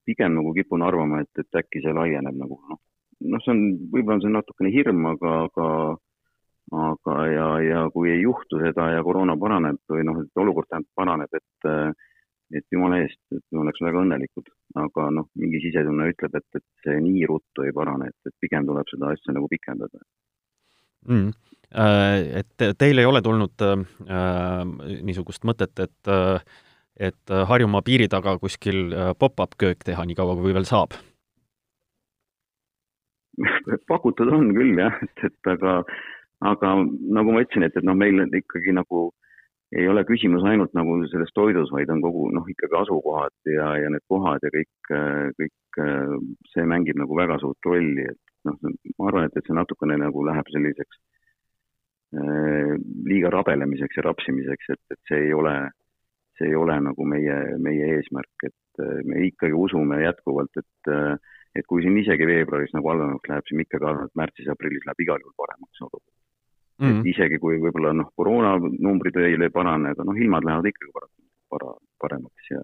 pigem 0.09 0.33
nagu 0.39 0.53
kipun 0.57 0.85
arvama, 0.85 1.21
et, 1.21 1.43
et 1.43 1.61
äkki 1.61 1.85
see 1.85 1.93
laieneb 1.93 2.41
nagu 2.41 2.57
noh, 2.65 2.81
noh, 3.29 3.45
see 3.45 3.53
on, 3.53 3.63
võib-olla 3.93 4.17
on 4.17 4.25
see 4.25 4.33
natukene 4.33 4.73
hirm, 4.73 5.05
aga, 5.13 5.37
aga 5.51 5.69
aga, 6.72 7.15
ja, 7.29 7.48
ja 7.62 7.86
kui 7.93 8.10
ei 8.12 8.22
juhtu 8.24 8.60
seda 8.62 8.89
ja 8.95 9.03
koroona 9.05 9.36
paraneb 9.38 9.77
või 9.91 10.05
noh, 10.07 10.22
et 10.24 10.41
olukord 10.41 10.69
tähendab 10.69 10.91
paraneb, 10.98 11.39
et 11.39 11.72
et 12.53 12.65
jumala 12.72 13.00
eest, 13.01 13.17
et 13.34 13.41
me 13.51 13.63
oleks 13.63 13.81
väga 13.81 14.03
õnnelikud, 14.03 14.51
aga 14.77 15.07
noh, 15.17 15.25
mingi 15.41 15.60
sisetunne 15.63 16.12
ütleb, 16.12 16.36
et, 16.38 16.45
et 16.60 16.86
see 16.86 17.00
nii 17.01 17.25
ruttu 17.29 17.65
ei 17.65 17.74
parane, 17.74 18.12
et, 18.12 18.29
et 18.29 18.36
pigem 18.43 18.67
tuleb 18.67 18.86
seda 18.91 19.10
asja 19.15 19.34
nagu 19.34 19.50
pikendada. 19.50 20.03
Mm.. 21.10 21.34
Et 21.75 22.65
teil 22.79 23.01
ei 23.01 23.10
ole 23.10 23.24
tulnud 23.25 23.65
äh, 23.65 23.81
niisugust 25.03 25.43
mõtet, 25.50 25.74
et 25.81 26.13
äh, 26.13 26.62
et 26.95 27.34
Harjumaa 27.50 27.84
piiri 27.84 28.05
taga 28.07 28.38
kuskil 28.39 28.93
pop-up 29.19 29.57
köök 29.60 29.81
teha, 29.84 30.05
nii 30.07 30.15
kaua 30.15 30.38
kui 30.39 30.53
veel 30.55 30.67
saab? 30.69 30.95
pakutud 33.91 34.31
on 34.31 34.53
küll 34.55 34.79
jah, 34.79 34.95
et, 35.03 35.25
et 35.27 35.50
aga 35.51 35.81
aga 36.44 36.74
nagu 36.86 37.32
ma 37.32 37.44
ütlesin, 37.44 37.68
et, 37.68 37.77
et 37.77 37.86
noh, 37.86 37.96
meil 37.98 38.25
ikkagi 38.27 38.74
nagu 38.75 39.10
ei 39.75 39.88
ole 39.89 40.04
küsimus 40.08 40.46
ainult 40.48 40.75
nagu 40.77 40.98
selles 41.12 41.32
toidus, 41.36 41.72
vaid 41.74 41.89
on 41.92 42.01
kogu 42.04 42.30
noh, 42.36 42.46
ikkagi 42.51 42.77
asukohad 42.80 43.34
ja, 43.50 43.72
ja 43.82 43.92
need 43.92 44.04
kohad 44.12 44.44
ja 44.46 44.51
kõik, 44.54 44.92
kõik 45.39 45.80
see 46.54 46.68
mängib 46.70 47.00
nagu 47.01 47.18
väga 47.18 47.39
suurt 47.42 47.68
rolli, 47.68 48.06
et 48.12 48.48
noh, 48.48 48.60
ma 49.00 49.10
arvan, 49.10 49.27
et, 49.27 49.36
et 49.36 49.48
see 49.48 49.58
natukene 49.58 49.98
nagu 50.00 50.24
läheb 50.27 50.51
selliseks 50.54 51.01
äh, 52.20 52.75
liiga 53.10 53.34
rabelemiseks 53.34 54.00
ja 54.00 54.06
rapsimiseks, 54.10 54.75
et, 54.75 54.84
et 54.94 55.01
see 55.10 55.25
ei 55.27 55.34
ole, 55.36 55.56
see 56.39 56.51
ei 56.51 56.60
ole 56.60 56.77
nagu 56.86 57.08
meie, 57.10 57.39
meie 57.60 57.96
eesmärk, 57.98 58.48
et 58.48 58.84
me 59.08 59.24
ikkagi 59.30 59.56
usume 59.56 60.01
jätkuvalt, 60.04 60.62
et 60.62 60.94
et 61.56 61.63
kui 61.72 61.80
siin 61.80 61.96
isegi 61.96 62.27
veebruaris 62.27 62.74
nagu 62.75 62.89
halvemaks 62.92 63.30
läheb, 63.32 63.46
siis 63.48 63.56
ma 63.56 63.63
ikkagi 63.63 63.88
arvan, 63.88 64.10
et 64.10 64.20
märtsis-aprillis 64.20 64.84
läheb 64.89 65.04
igal 65.06 65.22
juhul 65.24 65.38
paremaks 65.39 65.84
olukord 65.86 66.14
mm. 66.79 66.86
-hmm. 66.86 67.00
et 67.00 67.12
isegi 67.13 67.39
kui 67.39 67.60
võib-olla 67.63 67.94
noh, 67.94 68.12
koroonanumbrid 68.15 69.20
veel 69.22 69.48
ei 69.48 69.53
parane, 69.53 69.94
aga 69.96 70.08
noh, 70.08 70.17
ilmad 70.17 70.48
lähevad 70.48 70.72
ikkagi 70.72 70.91
para-, 71.50 71.77
paremaks 72.01 72.51
ja 72.51 72.63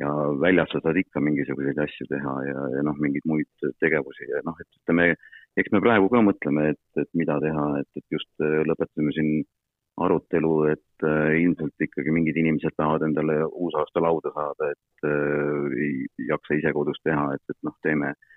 ja 0.00 0.08
väljas 0.40 0.70
sa 0.72 0.80
saad 0.80 0.96
ikka 0.96 1.20
mingisuguseid 1.20 1.78
asju 1.84 2.06
teha 2.08 2.34
ja, 2.48 2.60
ja 2.76 2.82
noh, 2.86 2.96
mingeid 2.98 3.26
muid 3.28 3.66
tegevusi 3.80 4.28
ja 4.30 4.40
noh, 4.46 4.56
et 4.60 4.78
ütleme, 4.80 5.12
eks 5.60 5.72
me 5.74 5.82
praegu 5.84 6.08
ka 6.08 6.22
mõtleme, 6.24 6.70
et, 6.72 7.02
et 7.02 7.10
mida 7.12 7.36
teha, 7.44 7.66
et, 7.82 7.90
et 8.00 8.16
just 8.16 8.30
äh, 8.40 8.62
lõpetasime 8.70 9.12
siin 9.12 9.44
arutelu, 10.00 10.54
et 10.72 11.04
äh, 11.04 11.36
ilmselt 11.44 11.86
ikkagi 11.86 12.14
mingid 12.16 12.40
inimesed 12.40 12.72
tahavad 12.80 13.04
endale 13.04 13.42
uusaasta 13.44 14.00
lauda 14.00 14.32
saada, 14.32 14.70
et 14.72 15.08
äh, 15.12 15.76
ei 15.76 16.28
jaksa 16.32 16.56
ise 16.56 16.72
kodus 16.72 16.98
teha, 17.04 17.28
et, 17.36 17.44
et 17.52 17.60
noh, 17.68 17.76
teeme 17.84 18.14
äh, 18.14 18.31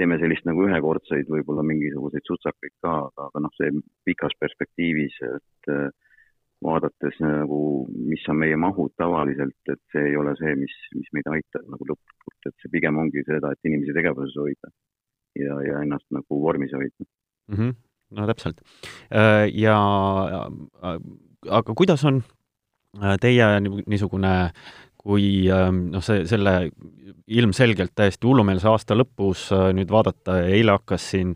teeme 0.00 0.16
sellist 0.20 0.46
nagu 0.48 0.64
ühekordseid 0.66 1.28
võib-olla 1.30 1.64
mingisuguseid 1.68 2.24
sutsakaid 2.28 2.72
ka, 2.84 2.94
aga, 3.10 3.26
aga 3.28 3.42
noh, 3.44 3.52
see 3.60 3.72
pikas 4.08 4.32
perspektiivis, 4.40 5.18
et 5.28 5.72
äh, 5.74 5.90
vaadates 6.64 7.16
nagu, 7.24 7.60
mis 8.10 8.24
on 8.28 8.40
meie 8.40 8.56
mahud 8.60 8.92
tavaliselt, 9.00 9.72
et 9.72 9.80
see 9.92 10.10
ei 10.10 10.16
ole 10.20 10.34
see, 10.40 10.54
mis, 10.60 10.74
mis 10.96 11.12
meid 11.16 11.28
aitab 11.32 11.68
nagu 11.72 11.88
lõplikult, 11.92 12.48
et 12.48 12.56
see 12.62 12.72
pigem 12.72 12.98
ongi 13.00 13.24
seda, 13.28 13.52
et 13.52 13.70
inimesi 13.70 13.96
tegevuses 13.96 14.36
hoida 14.40 14.72
ja, 15.38 15.60
ja 15.64 15.80
ennast 15.84 16.06
nagu 16.14 16.40
vormis 16.42 16.74
hoida 16.76 16.92
mm. 17.00 17.56
-hmm. 17.56 17.72
no 18.18 18.26
täpselt. 18.32 18.60
Äh, 19.08 19.48
ja 19.54 19.78
aga 21.60 21.74
kuidas 21.74 22.04
on 22.04 22.22
äh, 23.02 23.16
teie 23.20 23.60
niisugune 23.60 24.52
kui 25.00 25.48
ähm, 25.52 25.86
noh, 25.94 26.04
see, 26.04 26.26
selle 26.28 26.54
ilmselgelt 27.30 27.94
täiesti 27.96 28.28
hullumeelse 28.28 28.68
aasta 28.68 28.96
lõpus 28.98 29.48
äh, 29.56 29.70
nüüd 29.76 29.90
vaadata 29.92 30.40
eile 30.50 30.76
hakkas 30.76 31.10
siin 31.14 31.34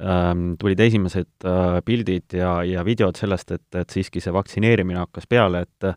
ähm, 0.00 0.54
tulid 0.60 0.80
esimesed 0.82 1.46
äh, 1.46 1.80
pildid 1.86 2.36
ja, 2.38 2.58
ja 2.66 2.84
videod 2.86 3.18
sellest, 3.20 3.52
et, 3.54 3.66
et 3.78 3.94
siiski 3.94 4.22
see 4.22 4.34
vaktsineerimine 4.34 5.04
hakkas 5.04 5.28
peale, 5.30 5.66
et 5.66 5.92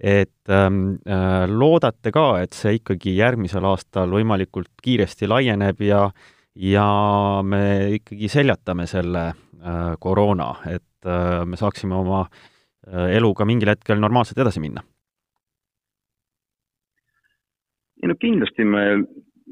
et 0.00 0.48
ähm, 0.48 0.94
äh, 1.04 1.44
loodate 1.44 2.08
ka, 2.12 2.40
et 2.40 2.56
see 2.56 2.78
ikkagi 2.78 3.18
järgmisel 3.18 3.66
aastal 3.68 4.08
võimalikult 4.14 4.70
kiiresti 4.80 5.28
laieneb 5.28 5.82
ja 5.84 6.06
ja 6.56 6.86
me 7.44 7.64
ikkagi 7.98 8.28
seljatame 8.32 8.86
selle 8.90 9.26
äh, 9.28 9.82
koroona, 10.00 10.54
et 10.72 11.06
äh, 11.06 11.42
me 11.46 11.60
saaksime 11.60 11.94
oma 12.00 12.22
äh, 12.24 13.12
eluga 13.16 13.44
mingil 13.44 13.74
hetkel 13.74 14.00
normaalselt 14.00 14.40
edasi 14.40 14.62
minna 14.64 14.82
ei 18.02 18.08
no 18.08 18.16
kindlasti 18.20 18.64
me 18.64 18.84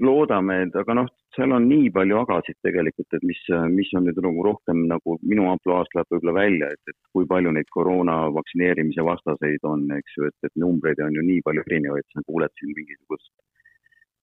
loodame, 0.00 0.62
et 0.66 0.76
aga 0.78 0.94
noh, 0.94 1.08
seal 1.34 1.52
on 1.54 1.66
nii 1.70 1.90
palju 1.94 2.20
agasid 2.20 2.56
tegelikult, 2.66 3.16
et 3.16 3.24
mis, 3.26 3.40
mis 3.74 3.90
on 3.98 4.06
nüüd 4.06 4.20
nagu 4.24 4.44
rohkem 4.46 4.84
nagu 4.90 5.16
minu 5.22 5.48
ampluaast 5.52 5.94
läheb 5.96 6.14
võib-olla 6.14 6.34
välja, 6.38 6.70
et, 6.74 6.92
et 6.92 6.98
kui 7.14 7.26
palju 7.32 7.52
neid 7.54 7.68
koroona 7.74 8.20
vaktsineerimise 8.36 9.04
vastaseid 9.06 9.66
on, 9.72 9.84
eks 9.98 10.16
ju, 10.18 10.30
et, 10.30 10.38
et 10.46 10.54
numbreid 10.62 11.02
on 11.04 11.18
ju 11.18 11.26
nii 11.26 11.44
palju 11.46 11.66
erinevaid, 11.66 12.06
sa 12.14 12.24
kuuled 12.26 12.54
siin 12.60 12.74
mingisugust 12.76 13.32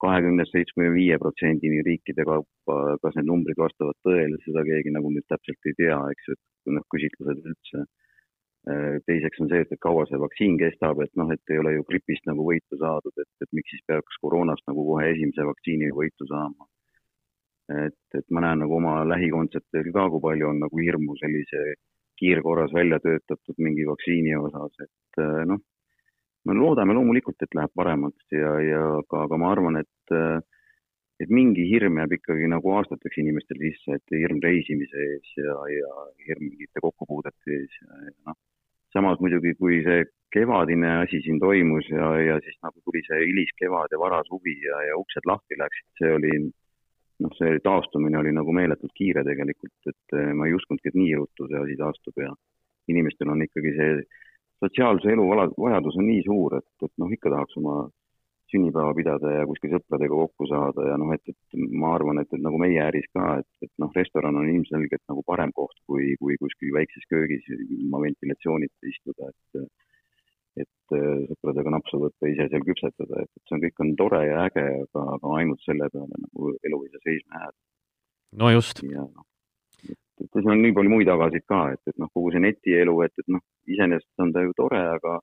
kahekümnest 0.04 0.52
seitsmekümne 0.52 0.92
viie 0.92 1.16
protsendini 1.20 1.78
riikide 1.84 2.24
kaupa, 2.28 2.74
kas 3.00 3.14
need 3.16 3.28
numbrid 3.30 3.60
vastavad 3.60 3.96
tõele, 4.04 4.36
seda 4.44 4.64
keegi 4.66 4.92
nagu 4.92 5.12
nüüd 5.12 5.24
täpselt 5.32 5.70
ei 5.70 5.76
tea, 5.78 5.96
eks 6.12 6.28
ju, 6.28 6.36
et 6.36 6.74
noh, 6.76 6.84
küsitlused 6.92 7.40
üldse 7.52 7.86
teiseks 8.66 9.40
on 9.40 9.50
see, 9.50 9.60
et, 9.62 9.72
et 9.72 9.80
kaua 9.82 10.06
see 10.08 10.18
vaktsiin 10.18 10.56
kestab, 10.58 10.98
et 11.04 11.12
noh, 11.18 11.28
et 11.30 11.52
ei 11.54 11.60
ole 11.62 11.76
ju 11.76 11.84
gripist 11.90 12.24
nagu 12.26 12.46
võitu 12.48 12.78
saadud, 12.80 13.14
et, 13.22 13.30
et 13.44 13.52
miks 13.54 13.70
siis 13.70 13.84
peaks 13.86 14.18
koroonast 14.22 14.66
nagu 14.66 14.82
kohe 14.88 15.06
esimese 15.12 15.46
vaktsiini 15.46 15.92
võitu 15.94 16.26
saama. 16.30 16.66
et, 17.86 18.02
et 18.14 18.26
ma 18.30 18.42
näen 18.44 18.60
nagu 18.62 18.76
oma 18.76 19.00
lähikontsertidel 19.06 19.92
ka, 19.94 20.08
kui 20.10 20.22
palju 20.22 20.50
on 20.50 20.60
nagu 20.62 20.82
hirmu 20.82 21.16
sellise 21.18 21.62
kiirkorras 22.18 22.74
välja 22.74 22.98
töötatud 23.02 23.58
mingi 23.58 23.86
vaktsiini 23.86 24.36
osas, 24.38 24.74
et 24.82 25.22
äh, 25.22 25.40
noh, 25.50 25.62
me 26.46 26.54
loodame 26.58 26.94
loomulikult, 26.94 27.42
et 27.42 27.54
läheb 27.58 27.74
paremaks 27.74 28.34
ja, 28.34 28.52
ja 28.62 28.82
aga, 29.00 29.24
aga 29.26 29.40
ma 29.42 29.50
arvan, 29.54 29.82
et 29.82 30.18
et 31.16 31.30
mingi 31.32 31.64
hirm 31.70 31.96
jääb 32.00 32.12
ikkagi 32.18 32.48
nagu 32.52 32.74
aastateks 32.76 33.22
inimestel 33.22 33.62
sisse, 33.62 33.96
et 33.98 34.18
hirm 34.20 34.42
reisimise 34.44 35.06
ees 35.14 35.30
ja, 35.38 35.54
ja 35.72 36.04
hirm 36.26 36.50
mingite 36.50 36.82
kokkupuudete 36.84 37.56
ees 37.56 37.78
ja, 37.80 38.02
ja 38.10 38.14
noh 38.28 38.36
samas 38.94 39.18
muidugi, 39.22 39.54
kui 39.58 39.80
see 39.86 40.04
kevadine 40.34 40.90
asi 41.02 41.20
siin 41.24 41.40
toimus 41.40 41.88
ja, 41.90 42.12
ja 42.20 42.36
siis 42.44 42.56
nagu 42.64 42.80
tuli 42.84 43.02
see 43.06 43.22
hiliskevad 43.24 43.92
ja 43.92 43.98
varasuvi 44.02 44.56
ja, 44.64 44.82
ja 44.90 44.98
uksed 45.00 45.28
lahti 45.28 45.58
läksid, 45.58 45.88
see 46.00 46.12
oli 46.18 46.32
noh, 47.24 47.32
see 47.38 47.58
taastumine 47.64 48.18
oli 48.18 48.32
nagu 48.36 48.52
meeletult 48.52 48.92
kiire 48.96 49.24
tegelikult, 49.24 49.76
et 49.88 50.18
eh, 50.18 50.32
ma 50.36 50.48
ei 50.48 50.56
uskunudki, 50.56 50.92
et 50.92 50.98
nii 51.00 51.14
ruttu 51.20 51.48
see 51.48 51.62
asi 51.62 51.76
taastub 51.80 52.20
ja 52.20 52.32
inimestel 52.92 53.32
on 53.32 53.44
ikkagi 53.46 53.72
see 53.78 53.92
sotsiaalse 54.62 55.12
elu 55.12 55.24
vajadus 55.30 55.96
on 56.00 56.08
nii 56.10 56.24
suur, 56.26 56.58
et, 56.60 56.68
et 56.84 56.92
noh, 57.00 57.12
ikka 57.12 57.32
tahaks 57.32 57.56
oma 57.60 57.86
sünnipäeva 58.52 58.92
pidada 58.96 59.32
ja 59.34 59.46
kuskil 59.48 59.72
sõpradega 59.74 60.18
kokku 60.20 60.46
saada 60.50 60.86
ja 60.90 60.98
noh, 61.00 61.10
et, 61.14 61.32
et 61.32 61.58
ma 61.82 61.94
arvan, 61.96 62.20
et, 62.22 62.30
et 62.32 62.42
nagu 62.42 62.60
meie 62.62 62.78
äris 62.82 63.08
ka, 63.16 63.40
et, 63.42 63.48
et 63.66 63.72
noh, 63.82 63.90
restoran 63.96 64.38
on 64.38 64.48
ilmselgelt 64.52 65.02
nagu 65.10 65.24
parem 65.26 65.52
koht 65.56 65.76
kui, 65.90 66.14
kui 66.20 66.38
kuskil 66.42 66.74
väikses 66.76 67.08
köögis 67.10 67.46
ilma 67.56 68.02
ventilatsioonita 68.06 68.92
istuda, 68.92 69.32
et 69.32 69.66
et 70.56 70.94
sõpradega 71.28 71.72
napsu 71.74 71.98
võtta, 72.00 72.28
ise 72.30 72.46
seal 72.48 72.62
küpsetada, 72.64 73.22
et, 73.22 73.28
et 73.28 73.42
see 73.44 73.56
on, 73.58 73.62
kõik 73.66 73.82
on 73.84 73.90
tore 74.00 74.22
ja 74.24 74.44
äge, 74.46 74.64
aga, 74.86 75.02
aga 75.16 75.32
ainult 75.36 75.60
selle 75.66 75.88
peale 75.92 76.20
nagu 76.22 76.52
elu 76.64 76.78
ei 76.84 76.92
saa 76.94 77.02
seisma 77.04 77.42
jääda. 77.42 77.58
no 78.40 78.52
just. 78.54 78.80
ja 78.88 79.04
noh, 79.04 79.26
et, 79.84 79.98
et 80.24 80.38
siin 80.38 80.52
on 80.54 80.62
nii 80.64 80.76
palju 80.78 80.94
muid 80.94 81.10
agasid 81.12 81.44
ka, 81.52 81.60
et, 81.76 81.82
et 81.92 82.00
noh, 82.00 82.08
kogu 82.14 82.32
see 82.32 82.44
netielu, 82.46 82.96
et, 83.04 83.12
et 83.20 83.34
noh, 83.36 83.44
iseenesest 83.68 84.24
on 84.24 84.32
ta 84.32 84.46
ju 84.46 84.56
tore, 84.56 84.80
aga 84.96 85.18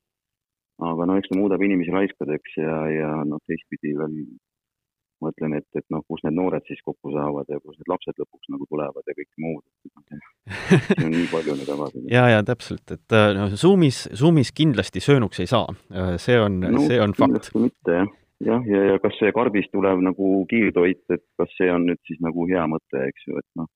aga 0.82 1.06
no 1.06 1.18
eks 1.18 1.30
ta 1.30 1.38
muudab 1.38 1.62
inimesi 1.62 1.94
laiskadeks 1.94 2.58
ja, 2.58 2.80
ja 2.90 3.10
noh, 3.28 3.42
teistpidi 3.46 3.94
veel 3.98 4.16
mõtlen, 5.24 5.54
et, 5.58 5.66
et 5.78 5.84
noh, 5.94 6.02
kus 6.08 6.24
need 6.26 6.36
noored 6.36 6.64
siis 6.68 6.80
kokku 6.84 7.12
saavad 7.14 7.48
ja 7.48 7.60
kus 7.62 7.78
need 7.78 7.90
lapsed 7.92 8.18
lõpuks 8.20 8.50
nagu 8.52 8.66
tulevad 8.70 9.06
ja 9.08 9.16
kõik 9.16 9.30
muud, 9.44 9.62
noh, 9.94 10.26
on 10.98 11.14
nii 11.14 11.30
palju 11.32 11.56
neid 11.60 11.70
avasid. 11.76 12.10
ja, 12.12 12.26
ja 12.34 12.42
täpselt, 12.46 12.96
et 12.96 13.16
no 13.38 13.48
Zoomis, 13.54 14.04
Zoomis 14.16 14.52
kindlasti 14.56 15.02
söönuks 15.04 15.40
ei 15.44 15.50
saa, 15.50 15.70
see 16.20 16.38
on 16.40 16.60
no,, 16.64 16.84
see 16.88 17.00
on 17.00 17.16
fakt. 17.16 17.52
mitte 17.56 17.96
jah, 18.00 18.12
jah, 18.50 18.68
ja, 18.68 18.82
ja 18.92 19.00
kas 19.02 19.16
see 19.20 19.32
karbist 19.36 19.72
tulev 19.72 20.02
nagu 20.04 20.34
kiirtoit, 20.50 21.04
et 21.14 21.24
kas 21.38 21.56
see 21.58 21.70
on 21.72 21.88
nüüd 21.88 22.02
siis 22.08 22.20
nagu 22.24 22.48
hea 22.50 22.66
mõte, 22.70 23.06
eks 23.08 23.30
ju, 23.30 23.38
et 23.40 23.48
noh, 23.60 23.70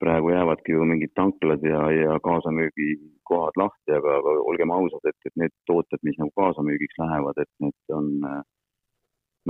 praegu 0.00 0.30
jäävadki 0.30 0.72
ju 0.72 0.86
mingid 0.86 1.12
tanklad 1.18 1.64
ja, 1.66 1.80
ja 1.94 2.18
kaasamüügikohad 2.24 3.58
lahti, 3.58 3.94
aga, 3.96 4.16
aga 4.20 4.34
olgem 4.52 4.70
ausad, 4.74 5.04
et, 5.08 5.18
et 5.26 5.36
need 5.40 5.54
tooted, 5.66 6.02
mis 6.06 6.18
nagu 6.20 6.30
kaasamüügiks 6.38 6.98
lähevad, 7.00 7.40
et 7.42 7.50
need 7.64 7.94
on 7.96 8.10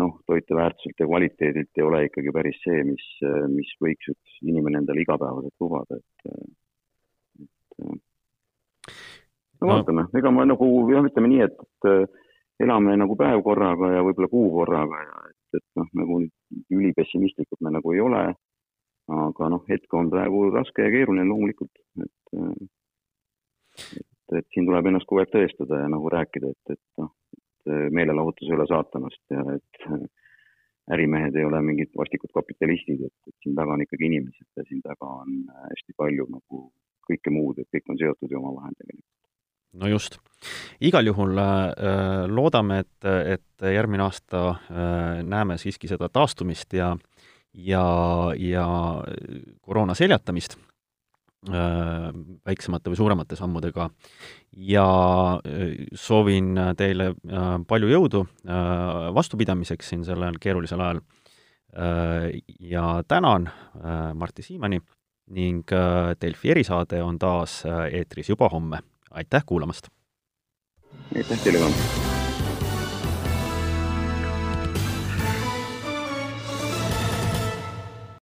noh, 0.00 0.12
toiteväärtuselt 0.30 1.02
ja 1.02 1.08
kvaliteedilt 1.10 1.76
ei 1.76 1.87
ole 1.87 2.04
ikkagi 2.06 2.32
päris 2.34 2.60
see, 2.64 2.84
mis, 2.87 3.06
mis 3.52 3.72
võiks 3.82 4.12
üks 4.14 4.38
inimene 4.46 4.80
endale 4.80 5.02
igapäevaselt 5.02 5.64
lubada, 5.66 5.99
et, 5.99 6.32
et 7.42 8.00
no 9.60 9.72
vaatame, 9.72 10.06
ega 10.16 10.32
ma 10.32 10.46
nagu 10.49 10.68
jah, 10.92 11.06
ütleme 11.10 11.32
nii, 11.34 11.49
et, 11.49 11.58
et 11.90 12.64
elame 12.64 12.96
nagu 13.00 13.16
päev 13.18 13.42
korraga 13.44 13.92
ja 13.94 14.04
võib-olla 14.04 14.30
kuu 14.30 14.49
korraga 14.54 15.02
ja 15.04 15.18
et, 15.30 15.58
et 15.60 15.66
noh, 15.80 15.90
nagu 16.00 16.20
ülipessimistlikud 16.76 17.60
me 17.64 17.75
nagu 17.76 17.94
ei 17.96 18.02
ole. 18.04 18.25
Noh, 19.50 19.64
hetk 19.69 19.95
on 19.99 20.11
praegu 20.12 20.47
raske 20.54 20.87
ja 20.87 20.92
keeruline 20.95 21.26
loomulikult, 21.28 21.83
et, 22.04 22.35
et, 23.80 24.00
et 24.40 24.49
siin 24.54 24.69
tuleb 24.69 24.90
ennast 24.90 25.09
kogu 25.11 25.23
aeg 25.23 25.33
tõestada 25.35 25.83
ja 25.83 25.90
nagu 25.92 26.11
rääkida, 26.12 26.52
et, 26.54 26.76
et 26.76 27.02
noh, 27.02 27.12
meelelahutus 27.66 28.49
ei 28.49 28.57
ole 28.57 28.66
saatanast 28.71 29.35
ja 29.35 29.45
et 29.54 29.83
ärimehed 30.90 31.37
ei 31.37 31.45
ole 31.47 31.61
mingid 31.62 31.92
vastikud 31.99 32.33
kapitalistid, 32.35 33.04
et, 33.07 33.16
et 33.28 33.37
siin 33.45 33.54
taga 33.59 33.76
on 33.76 33.85
ikkagi 33.85 34.09
inimesed 34.09 34.49
ja 34.57 34.66
siin 34.66 34.83
taga 34.83 35.11
on 35.23 35.42
hästi 35.69 35.97
palju 35.99 36.26
nagu 36.33 36.62
kõike 37.11 37.33
muud, 37.35 37.61
et 37.61 37.69
kõik 37.75 37.92
on 37.92 38.00
seotud 38.00 38.33
ju 38.33 38.40
omavahel 38.40 38.75
tegelikult 38.78 39.09
no 39.73 39.90
just. 39.90 40.19
igal 40.80 41.07
juhul 41.07 41.38
äh, 41.38 42.26
loodame, 42.28 42.80
et, 42.85 43.09
et 43.37 43.66
järgmine 43.75 44.07
aasta 44.07 44.42
äh, 44.50 45.21
näeme 45.26 45.59
siiski 45.61 45.90
seda 45.90 46.09
taastumist 46.09 46.73
ja, 46.75 46.95
ja, 47.54 47.85
ja 48.37 48.66
koroona 49.62 49.95
seljatamist 49.95 50.57
äh, 51.49 52.11
väiksemate 52.47 52.92
või 52.92 53.00
suuremate 53.00 53.38
sammudega. 53.38 53.90
ja 54.57 54.87
äh, 55.38 55.87
soovin 55.95 56.54
teile 56.76 57.12
äh, 57.14 57.49
palju 57.66 57.90
jõudu 57.90 58.26
vastupidamiseks 59.14 59.88
siin 59.88 60.04
sellel 60.04 60.38
keerulisel 60.40 60.80
ajal 60.80 61.02
ja 62.59 63.02
tänan 63.07 63.45
Martti 64.14 64.42
Siimani 64.42 64.80
ning 65.30 65.71
Delfi 66.21 66.50
erisaade 66.50 66.99
on 67.02 67.19
taas 67.19 67.62
eetris 67.92 68.28
juba 68.28 68.49
homme 68.50 68.80
aitäh 69.11 69.47
kuulamast! 69.47 69.88
aitäh 71.14 71.45
teile 71.45 71.59
ka! 71.59 72.19